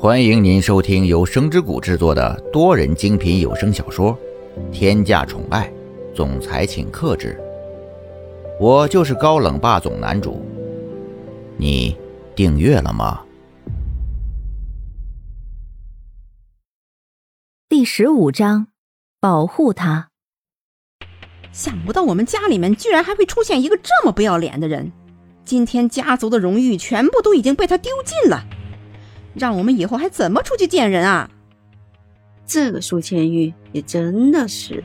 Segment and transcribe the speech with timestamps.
[0.00, 4.16] 欢迎您收听由声之谷制作的多人精品有声小说
[4.70, 5.68] 《天价宠爱
[6.14, 7.36] 总裁请克制》，
[8.60, 10.46] 我就是高冷霸总男主。
[11.56, 11.96] 你
[12.36, 13.24] 订阅了吗？
[17.68, 18.68] 第十五章，
[19.18, 20.10] 保护他。
[21.50, 24.92] 想不到我们家里面居然还会出现一个这么不要脸的人！
[25.44, 28.44] 今天家族的荣誉全部都已经被他丢尽了。
[29.38, 31.30] 让我们以后还怎么出去见人啊？
[32.46, 34.82] 这个苏千玉也真的是，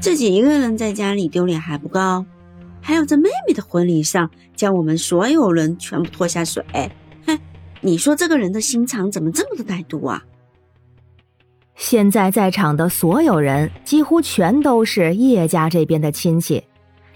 [0.00, 2.24] 自己一个人在家里丢脸还不够，
[2.80, 6.64] 还要在妹妹的婚礼上将我们所有人全部拖下水。
[7.26, 7.38] 哼，
[7.80, 10.22] 你说这个人的心肠怎么这么的歹毒啊？
[11.74, 16.62] 现在在场的所有人几乎全都是叶家这边的亲戚。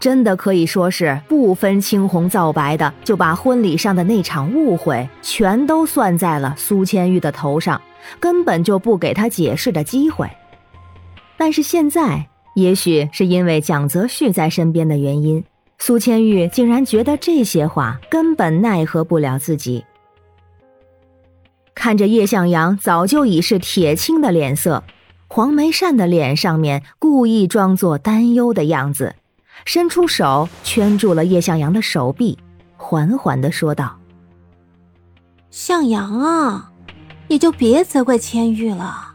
[0.01, 7.81] 真的可以说是不分青红皂白的，就把婚礼上的那场误会全都算在了苏千玉的头上，
[8.21, 10.31] 根本就不给他解释的机会。
[11.37, 15.43] 但是现在，也许是因为蒋泽旭在身边的原因，
[15.79, 19.85] 苏千玉竟然觉得这些话根本奈何不了自己。
[21.75, 24.83] 看着叶向阳早就已是铁青的脸色，
[25.29, 29.15] 黄梅善的脸上面故意装作担忧的样子。
[29.69, 32.39] 伸出手圈住了叶向阳的手臂，
[32.79, 33.95] 缓缓的说道
[35.53, 36.73] ：“向阳啊，
[37.29, 39.15] 你就别责怪千玉了。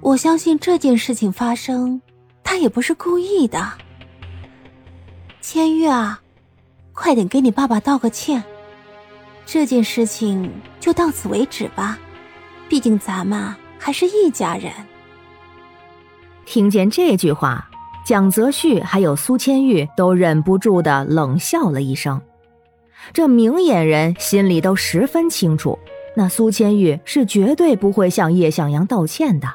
[0.00, 2.00] 我相信这件事情发生，
[2.42, 3.74] 他也不是故意的。
[5.42, 6.22] 千玉啊，
[6.94, 8.42] 快点给你爸爸道个歉。
[9.44, 11.98] 这件事情就到此为止吧，
[12.70, 14.72] 毕竟咱们还是一家人。”
[16.46, 17.68] 听见这句话。
[18.04, 22.20] 蒋泽旭还有苏千玉都忍不住的冷笑了一声，
[23.12, 25.78] 这明眼人心里都十分清楚，
[26.16, 29.48] 那苏千玉是绝对不会向叶向阳道歉的。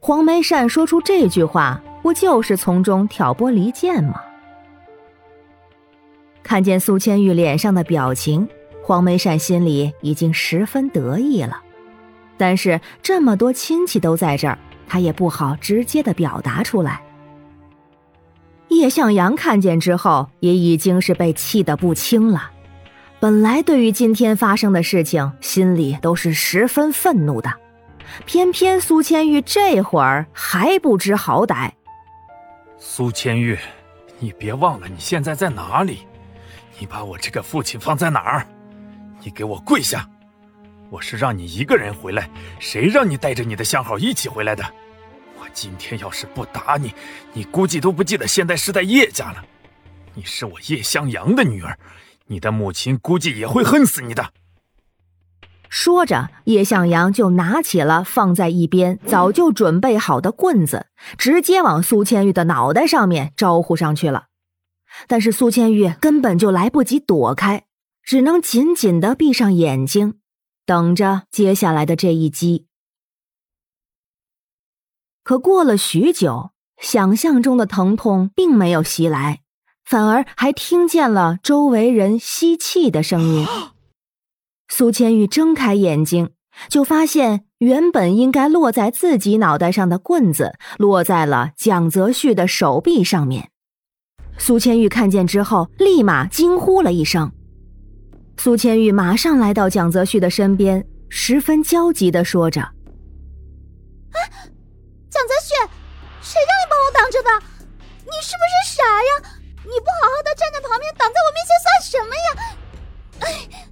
[0.00, 4.22] 黄梅善说出这句话，不就是从中挑拨离间吗？
[6.44, 8.48] 看见苏千玉脸上的表情，
[8.82, 11.60] 黄梅善心里已经十分得意了，
[12.36, 17.02] 但是这么多亲戚都在这儿，他也不好直接的表达出来。
[18.68, 22.50] 叶向阳看见之后，也已经是被气得不轻了。
[23.20, 27.52] 本来对于今天发生的事情，心里都是十分愤怒的，
[28.26, 31.70] 偏偏苏千玉这会儿还不知好歹。
[32.78, 33.58] 苏千玉，
[34.20, 36.06] 你别忘了你现在在哪里？
[36.78, 38.46] 你把我这个父亲放在哪儿？
[39.20, 40.08] 你给我跪下！
[40.90, 42.30] 我是让你一个人回来，
[42.60, 44.64] 谁让你带着你的相好一起回来的？
[45.60, 46.94] 今天要是不打你，
[47.32, 49.44] 你估计都不记得现在是在叶家了。
[50.14, 51.76] 你是我叶向阳的女儿，
[52.28, 54.30] 你的母亲估计也会恨死你的。
[55.68, 60.86] 说着，叶向阳就拿起了放在一边早就准备好的棍子，
[61.16, 64.26] 直接往苏千玉的脑袋上面招呼上去了。
[65.08, 67.64] 但是苏千玉根本就来不及躲开，
[68.04, 70.14] 只能紧紧的闭上眼睛，
[70.64, 72.67] 等着接下来的这一击。
[75.28, 79.40] 可过了许久，想象中的疼痛并没有袭来，
[79.84, 83.46] 反而还听见了周围人吸气的声音。
[84.72, 86.30] 苏千玉睁开眼睛，
[86.70, 93.50] 就发现原本应该落在自己脑袋上的棍子落在了蒋泽旭的手臂上面。
[94.38, 97.30] 苏千玉看见之后，立马惊呼了一声。
[98.38, 102.66] 苏千玉马上来到蒋泽旭的身边，十分焦急的说着
[106.38, 107.30] ：“谁让你帮我挡着的？
[108.04, 109.10] 你是不是傻呀？
[109.64, 112.28] 你不好好的站在旁边，挡在我面前算什么呀？
[113.20, 113.68] 哎，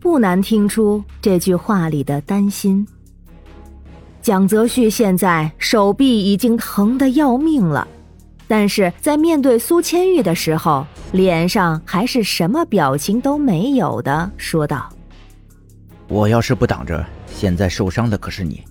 [0.00, 2.86] 不难听出这句话里的担心。
[4.22, 7.86] 蒋泽旭现在手臂已经疼得要命了，
[8.46, 14.88] 但是在面对苏千玉的时候，脸上还是什么表情都没有的，说道
[16.08, 18.64] ：“我要是不挡着，现在受伤的可是你。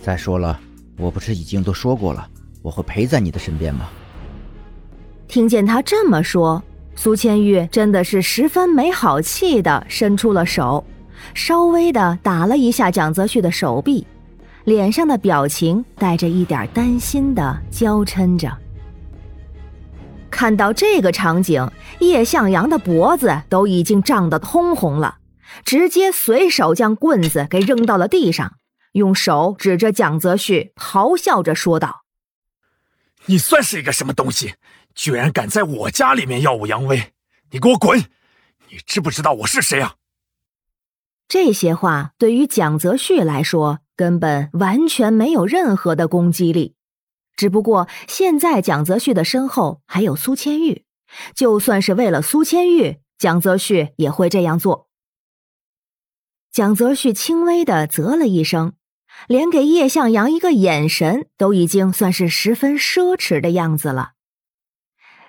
[0.00, 0.60] 再说了。”
[1.02, 2.24] 我不是已经都说过了，
[2.62, 3.88] 我会陪在你的身边吗？
[5.26, 6.62] 听见他这么说，
[6.94, 10.84] 苏千玉真的是十分没好气的伸出了手，
[11.34, 14.06] 稍微的打了一下蒋泽旭的手臂，
[14.64, 18.56] 脸上的表情带着一点担心的娇嗔着。
[20.30, 21.68] 看到这个场景，
[21.98, 25.16] 叶向阳的脖子都已经涨得通红了，
[25.64, 28.52] 直接随手将棍子给扔到了地上。
[28.92, 32.04] 用手指着蒋泽旭，咆哮着说道
[33.26, 34.54] ：“你算是一个什么东西？
[34.94, 37.12] 居然敢在我家里面耀武扬威！
[37.50, 37.98] 你给我滚！
[38.70, 39.96] 你知不知道我是谁啊？”
[41.28, 46.74] 这些话对于蒋泽旭来说，根本完全没有任何的攻击力。
[47.34, 50.84] 只不过现在蒋泽旭的身后还有苏千玉，
[51.34, 54.88] 就算是为了苏千玉，蒋泽旭也会这样做。
[56.50, 58.74] 蒋泽旭轻微的啧了一声，
[59.28, 64.12] 连给叶向阳一个眼神都已经算是十分奢侈的样子了。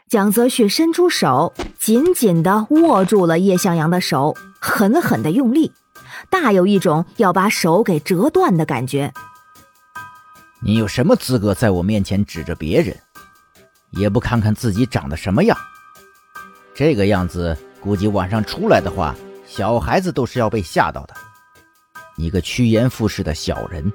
[0.09, 5.71] 蒋泽旭伸出手，紧紧的握住了叶向阳的手，狠狠的用力，
[6.29, 9.11] 大有一种要把手给折断的感觉。
[10.61, 12.95] 你有什么资格在我面前指着别人？
[13.91, 15.57] 也不看看自己长得什么样？
[16.73, 19.15] 这个样子，估计晚上出来的话。
[19.45, 21.13] 小孩子都是要被吓到的。
[22.15, 23.91] 你个趋炎附势的小人，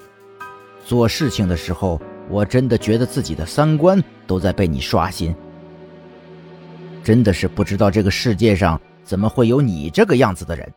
[0.84, 5.34] 做事情的时候，我真的觉得自己的三观都在被你刷新。
[7.04, 10.70] 真的是不知道这个世界上怎么会有你这个样子的人。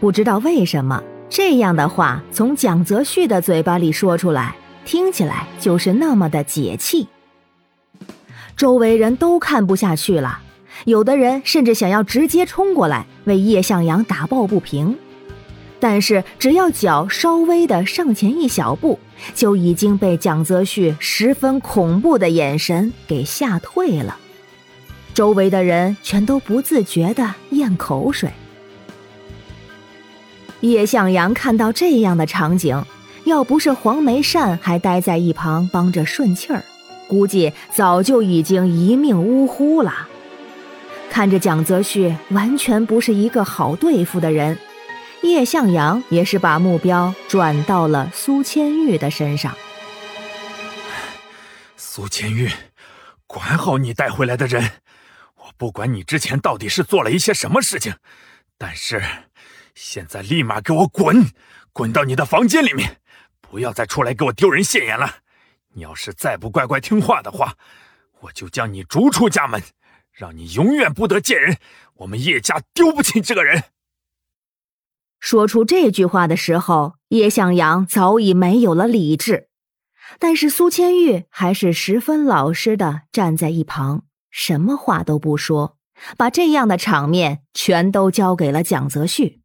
[0.00, 7.06] 不知道为什么这样的话从蒋泽旭的嘴巴里说出来，听起来就是那么的解气。
[8.56, 10.40] 周围人都看不下去了。
[10.84, 14.98] 有的人甚至想要直接冲过来为叶向阳打抱不平，
[15.82, 19.00] 但是只要脚稍微的上前一小步，
[19.34, 24.16] 就已经被蒋泽旭十分恐怖的眼神给吓退了。
[25.12, 28.30] 周围的人全都不自觉的咽口水。
[30.60, 32.80] 叶向阳看到这样的场景，
[33.24, 36.62] 要不是黄梅善还待在一旁帮着顺气儿，
[37.08, 39.92] 估计早就已经一命呜呼了。
[41.10, 44.56] 看着蒋泽旭完全不是一个好对付的人，
[45.22, 49.56] 叶向阳也是把目标转到了苏千玉的身上。
[51.76, 52.50] 苏千玉，
[53.26, 54.82] 管好你带回来的人。
[55.36, 57.94] 我不管你之前到底是做了一些什么事情，
[58.58, 59.02] 但是
[59.74, 61.30] 现在立马给我滚，
[61.72, 63.00] 滚到你的房间里面，
[63.40, 65.18] 不要再出来给我丢人现眼了。
[65.74, 67.54] 你要是再不乖乖听话的话，
[68.20, 69.62] 我就将你逐出家门。
[70.12, 71.56] 让你永远不得见人，
[71.94, 73.64] 我们叶家丢不起这个人。
[75.22, 79.48] 说出这句话的时候，叶向阳早已没有了理智，
[80.18, 85.78] 但是苏千玉还是十分老实的站在一旁，什么话都不说，
[86.16, 89.42] 把这样的场面全都交给了蒋泽旭。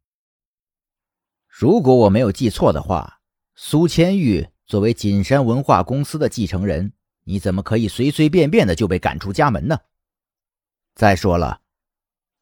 [1.46, 3.20] 如果我没有记错的话，
[3.54, 6.92] 苏千玉作为锦山文化公司的继承人，
[7.22, 9.78] 你怎么可以随随便便的就被赶出家门呢？
[10.96, 11.60] 再说了，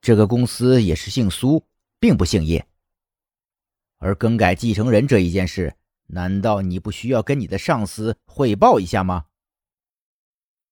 [0.01, 1.63] 这个公司也是姓苏，
[2.01, 2.67] 并不姓叶。
[4.07, 5.75] 而更改继承人这一件事，
[6.07, 9.25] 难道你不需要跟你的上司汇报一下吗？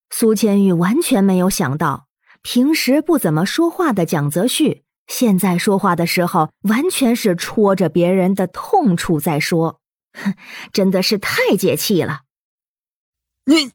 [0.09, 2.07] 苏千玉完全没有想到，
[2.41, 9.81] 平时不怎么说话的蒋泽旭，现在说话的时候完全是戳着别人的痛处在说，
[10.13, 10.33] 哼，
[10.71, 12.21] 真的是太解气了。
[13.43, 13.71] 你，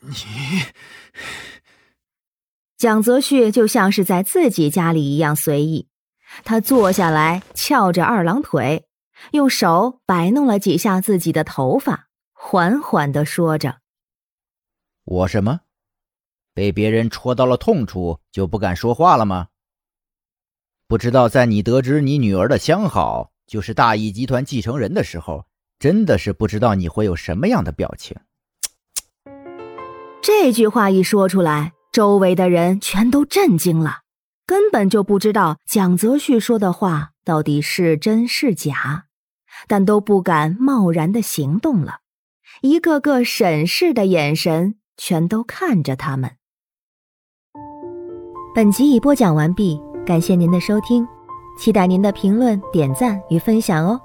[0.00, 0.12] 你。
[2.76, 5.86] 蒋泽旭就像是在自己家里一样随意，
[6.44, 8.86] 他坐下来，翘着二郎腿，
[9.32, 13.78] 用手摆弄了几下自己的头发，缓缓的说着
[15.04, 15.60] ：“我什么？
[16.54, 19.48] 被别人戳到了痛处就不敢说话了吗？
[20.86, 25.46] 不知道在你得知你女儿的相好就是大义集团继承人的时候，
[25.78, 28.16] 真的是不知道你会有什么样的表情。”
[30.22, 31.72] 这句话一说出来。
[31.92, 34.01] 周围的人全都震惊了，
[34.46, 39.04] 根本就不知道蒋泽旭说的话到底是真是假，
[39.68, 42.00] 但都不敢贸然的行动了，
[42.62, 46.32] 一个个审视的眼神全都看着他们。
[48.54, 51.06] 本集已播讲完毕，感谢您的收听，
[51.58, 54.00] 期待您的评论、点赞与分享哦，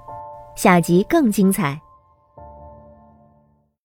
[0.56, 1.78] 下集更精彩。